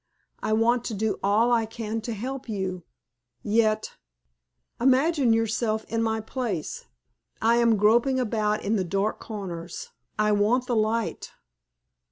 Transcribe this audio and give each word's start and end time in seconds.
I 0.41 0.51
want 0.53 0.83
to 0.85 0.95
do 0.95 1.19
all 1.21 1.51
I 1.51 1.67
can 1.67 2.01
to 2.01 2.13
help 2.15 2.49
you 2.49 2.83
yet 3.43 3.97
imagine 4.79 5.31
yourself 5.31 5.85
in 5.89 6.01
my 6.01 6.19
place! 6.21 6.85
I 7.39 7.57
am 7.57 7.77
groping 7.77 8.19
about 8.19 8.63
in 8.63 8.77
the 8.77 8.83
dark 8.83 9.19
corners, 9.19 9.89
I 10.17 10.31
want 10.31 10.65
the 10.65 10.75
light." 10.75 11.33